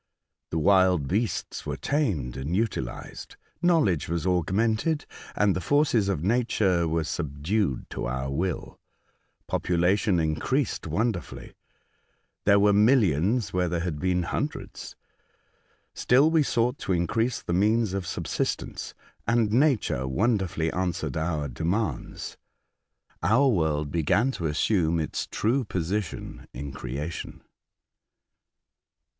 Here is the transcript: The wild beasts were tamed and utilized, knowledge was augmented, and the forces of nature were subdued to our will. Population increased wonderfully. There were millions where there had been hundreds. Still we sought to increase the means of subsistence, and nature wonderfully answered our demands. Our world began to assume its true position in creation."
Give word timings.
The 0.49 0.57
wild 0.57 1.07
beasts 1.07 1.63
were 1.63 1.77
tamed 1.77 2.35
and 2.35 2.55
utilized, 2.55 3.35
knowledge 3.61 4.09
was 4.09 4.25
augmented, 4.25 5.05
and 5.35 5.55
the 5.55 5.61
forces 5.61 6.09
of 6.09 6.23
nature 6.23 6.87
were 6.87 7.03
subdued 7.03 7.87
to 7.91 8.05
our 8.07 8.31
will. 8.31 8.79
Population 9.45 10.19
increased 10.19 10.87
wonderfully. 10.87 11.53
There 12.45 12.59
were 12.59 12.73
millions 12.73 13.53
where 13.53 13.69
there 13.69 13.81
had 13.81 13.99
been 13.99 14.23
hundreds. 14.23 14.95
Still 15.93 16.31
we 16.31 16.41
sought 16.41 16.79
to 16.79 16.93
increase 16.93 17.39
the 17.43 17.53
means 17.53 17.93
of 17.93 18.07
subsistence, 18.07 18.95
and 19.27 19.51
nature 19.53 20.07
wonderfully 20.07 20.73
answered 20.73 21.15
our 21.15 21.47
demands. 21.47 22.37
Our 23.21 23.47
world 23.49 23.91
began 23.91 24.31
to 24.31 24.47
assume 24.47 24.99
its 24.99 25.27
true 25.27 25.63
position 25.63 26.47
in 26.55 26.71
creation." 26.71 27.43